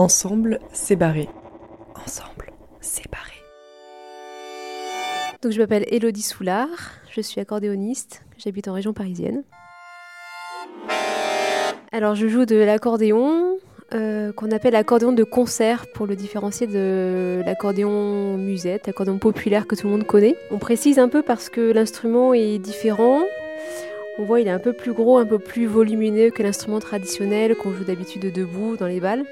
[0.00, 0.60] Ensemble,
[0.98, 1.28] barré.
[1.94, 2.52] Ensemble,
[3.12, 3.34] barré.
[5.42, 6.68] Donc je m'appelle Elodie Soulard,
[7.10, 9.44] je suis accordéoniste, j'habite en région parisienne.
[11.92, 13.58] Alors je joue de l'accordéon,
[13.92, 19.74] euh, qu'on appelle accordéon de concert pour le différencier de l'accordéon musette, l'accordéon populaire que
[19.74, 20.34] tout le monde connaît.
[20.50, 23.20] On précise un peu parce que l'instrument est différent.
[24.18, 27.54] On voit il est un peu plus gros, un peu plus volumineux que l'instrument traditionnel
[27.54, 29.26] qu'on joue d'habitude debout dans les balles.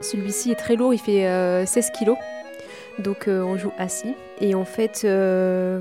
[0.00, 1.22] Celui-ci est très lourd, il fait
[1.66, 2.14] 16 euh, kg.
[2.98, 4.14] Donc euh, on joue assis.
[4.40, 5.06] Et en fait,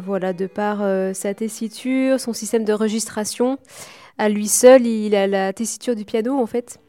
[0.06, 0.80] voilà, de par
[1.16, 3.58] sa tessiture, son système de registration,
[4.18, 6.80] à lui seul, il a la tessiture du piano en fait.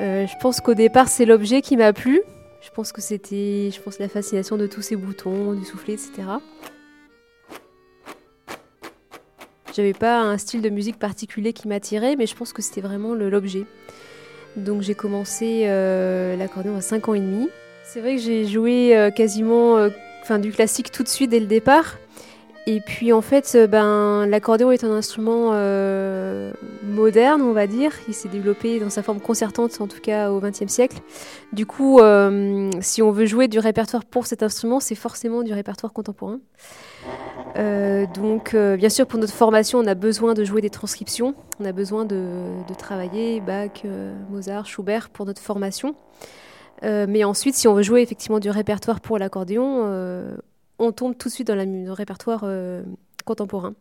[0.00, 2.20] Euh, je pense qu'au départ, c'est l'objet qui m'a plu.
[2.60, 6.28] Je pense que c'était, la fascination de tous ces boutons, du soufflet, etc.
[9.76, 13.14] J'avais pas un style de musique particulier qui m'attirait, mais je pense que c'était vraiment
[13.14, 13.66] l'objet.
[14.56, 17.50] Donc j'ai commencé euh, l'accordéon à 5 ans et demi.
[17.84, 19.86] C'est vrai que j'ai joué euh, quasiment
[20.22, 21.98] enfin, du classique tout de suite dès le départ.
[22.68, 27.92] Et puis en fait, euh, ben, l'accordéon est un instrument euh, moderne, on va dire.
[28.08, 30.98] Il s'est développé dans sa forme concertante, en tout cas au XXe siècle.
[31.52, 35.52] Du coup, euh, si on veut jouer du répertoire pour cet instrument, c'est forcément du
[35.52, 36.40] répertoire contemporain.
[37.54, 41.34] donc, bien sûr, pour notre formation, on a besoin de jouer des transcriptions.
[41.60, 42.24] On a besoin de,
[42.68, 43.84] de travailler Bach,
[44.28, 45.94] Mozart, Schubert pour notre formation.
[46.82, 49.84] mais ensuite, si on veut jouer effectivement du répertoire pour l'accordéon,
[50.78, 52.82] on tombe tout de suite dans le répertoire euh,
[53.24, 53.74] contemporain.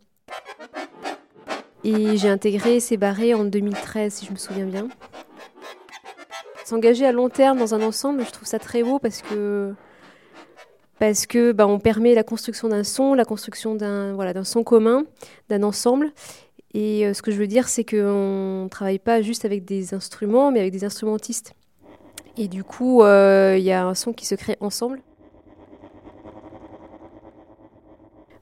[1.83, 4.87] Et j'ai intégré ces barrés en 2013, si je me souviens bien.
[6.65, 9.73] S'engager à long terme dans un ensemble, je trouve ça très beau parce que
[10.97, 14.63] parce que bah, on permet la construction d'un son, la construction d'un voilà d'un son
[14.63, 15.03] commun,
[15.49, 16.11] d'un ensemble.
[16.73, 19.93] Et euh, ce que je veux dire, c'est qu'on ne travaille pas juste avec des
[19.93, 21.53] instruments, mais avec des instrumentistes.
[22.37, 25.02] Et du coup, euh, il y a un son qui se crée ensemble.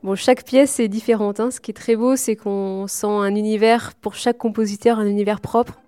[0.04, 1.40] Bon, chaque pièce est différente.
[1.40, 1.50] Hein.
[1.50, 5.40] Ce qui est très beau, c'est qu'on sent un univers pour chaque compositeur, un univers
[5.40, 5.80] propre.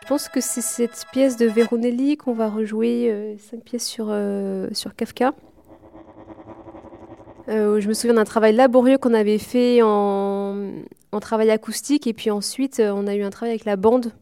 [0.00, 4.06] Je pense que c'est cette pièce de Veronelli qu'on va rejouer, euh, cinq pièces sur,
[4.08, 5.34] euh, sur Kafka.
[7.48, 10.56] Euh, je me souviens d'un travail laborieux qu'on avait fait en,
[11.12, 14.12] en, travail acoustique et puis ensuite on a eu un travail avec la bande.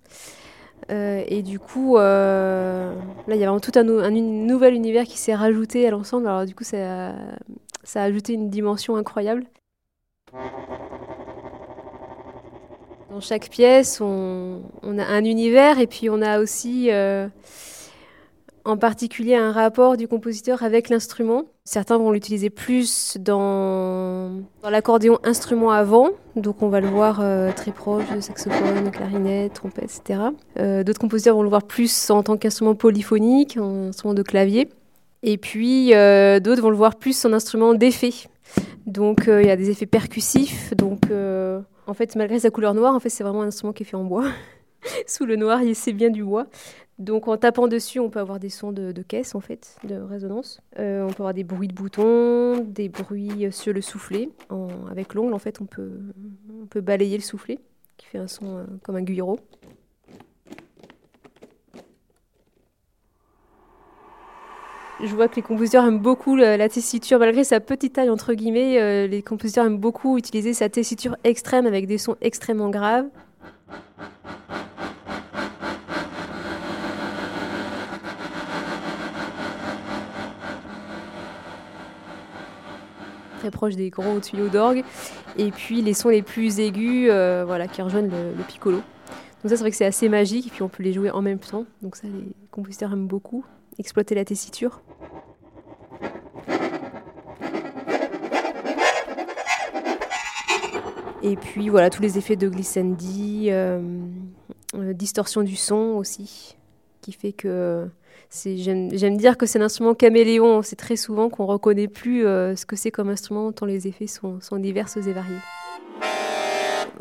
[0.91, 2.94] Euh, et du coup, euh,
[3.26, 6.26] là, il y a vraiment tout un, nouvel univers qui s'est rajouté à l'ensemble.
[6.26, 7.15] Alors, du coup, ça a,
[7.84, 9.44] ça a ajouté une dimension incroyable.
[13.10, 17.28] Dans chaque pièce, on, on, a un univers et puis on a aussi euh,
[18.64, 21.44] en particulier un rapport du compositeur avec l'instrument.
[21.64, 27.72] Certains vont l'utiliser plus dans, l'accordéon instrument avant, donc on va le voir euh, très
[27.72, 30.20] proche de saxophone, clarinette, trompette, etc.
[30.58, 34.68] Euh, d'autres compositeurs vont le voir plus en tant qu'instrument polyphonique, en instrument de clavier.
[35.22, 38.12] Et puis euh, d'autres vont le voir plus en instrument d'effet.
[38.86, 40.74] Donc il y a des effets percussifs.
[40.74, 41.02] Donc
[41.86, 43.96] en fait, malgré sa couleur noire, en fait, c'est vraiment un instrument qui est fait
[43.96, 44.24] en bois.
[45.06, 46.46] Sous le noir, c'est bien du bois.
[47.02, 50.60] Donc en tapant dessus, on peut avoir des sons de, caisse en fait, de résonance.
[50.78, 54.28] Euh, on peut avoir des bruits de boutons, des bruits sur le soufflet.
[54.88, 55.90] avec l'ongle, en fait, on peut,
[56.62, 57.58] on peut balayer le soufflet,
[57.96, 59.40] qui fait un son euh, comme un guillero.
[65.02, 68.80] Je vois que les compositeurs aiment beaucoup la, tessiture, malgré sa petite taille entre guillemets.
[68.80, 73.06] Euh, les compositeurs aiment beaucoup utiliser sa tessiture extrême avec des sons extrêmement graves.
[83.42, 84.84] Très proche des gros tuyaux d'orgue.
[85.36, 88.76] Et puis les sons les plus aigus euh, voilà, qui rejoignent le, piccolo.
[88.76, 91.22] Donc ça, c'est vrai que c'est assez magique, et puis on peut les jouer en
[91.22, 91.66] même temps.
[91.82, 93.44] Donc ça, les compositeurs aiment beaucoup,
[93.78, 94.81] exploiter la tessiture.
[101.25, 103.81] Et puis voilà, tous les effets de glissandi, euh,
[104.76, 106.56] euh, distorsion du son aussi,
[107.00, 107.88] qui fait que
[108.35, 110.62] J'aime dire que c'est un instrument caméléon.
[110.62, 114.06] C'est très souvent qu'on reconnaît plus euh, ce que c'est comme instrument tant les effets
[114.06, 115.37] sont, divers et variés.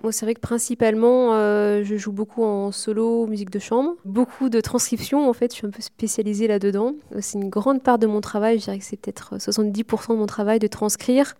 [0.04, 3.94] Moi, c'est vrai que principalement, euh, je joue beaucoup en solo, musique de chambre.
[4.04, 6.96] Beaucoup de transcriptions, en fait, je suis un peu spécialisée là-dedans.
[7.19, 10.25] C'est une grande part de mon travail, je dirais que c'est peut-être 70% de mon
[10.25, 11.36] travail de transcrire,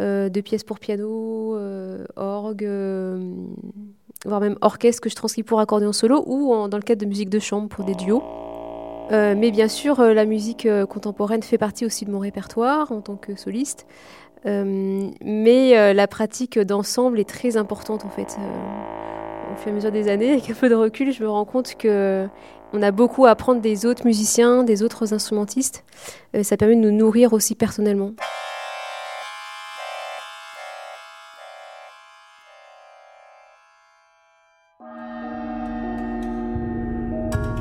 [0.00, 1.56] euh, de pièces pour piano,
[2.16, 2.68] orgue,
[4.24, 7.30] voire même orchestre que je transcris pour accordéon solo ou dans le cadre de musique
[7.30, 8.22] de chambre pour des duos.
[9.10, 12.92] Euh, mais bien sûr, euh, la musique euh, contemporaine fait partie aussi de mon répertoire
[12.92, 13.86] en tant que soliste.
[14.44, 18.36] mais la pratique d'ensemble est très importante en fait.
[19.52, 21.44] au fur et à mesure des années, avec un peu de recul, je me rends
[21.44, 22.26] compte que
[22.72, 25.84] on a beaucoup à apprendre des autres musiciens, des autres instrumentistes.
[26.42, 28.12] ça permet de nous nourrir aussi personnellement.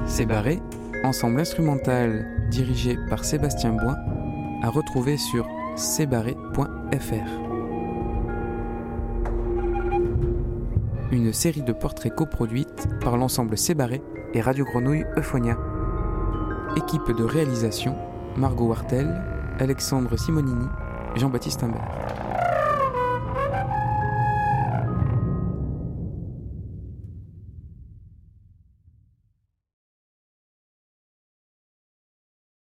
[0.07, 0.59] C'est barré,
[1.03, 3.97] ensemble instrumental dirigé par Sébastien Boin,
[4.61, 7.49] à retrouver sur cbarré.fr.
[11.11, 14.01] Une série de portraits coproduites par l'ensemble Cébarré
[14.33, 15.57] et Radio Grenouille Euphonia.
[16.75, 17.95] Équipe de réalisation
[18.37, 19.23] Margot Wartel,
[19.59, 20.67] Alexandre Simonini,
[21.15, 22.28] Jean-Baptiste Imbert.